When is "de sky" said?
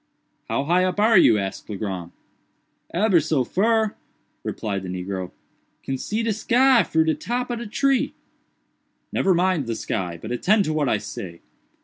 6.23-6.81